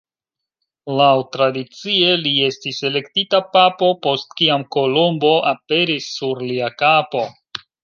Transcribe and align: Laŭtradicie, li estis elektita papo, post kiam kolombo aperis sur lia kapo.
Laŭtradicie, 0.99 2.09
li 2.21 2.31
estis 2.45 2.79
elektita 2.89 3.43
papo, 3.57 3.91
post 4.07 4.35
kiam 4.41 4.65
kolombo 4.79 5.37
aperis 5.55 6.11
sur 6.19 6.45
lia 6.49 6.75
kapo. 6.83 7.25